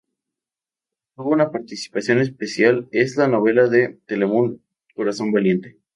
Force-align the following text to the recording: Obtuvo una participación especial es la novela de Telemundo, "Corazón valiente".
Obtuvo 1.13 1.31
una 1.35 1.51
participación 1.51 2.21
especial 2.21 2.89
es 2.91 3.17
la 3.17 3.27
novela 3.27 3.67
de 3.67 3.99
Telemundo, 4.07 4.59
"Corazón 4.95 5.31
valiente". 5.31 5.77